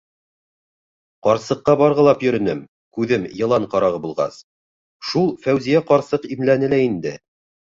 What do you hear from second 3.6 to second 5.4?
ҡарағы булғас, шул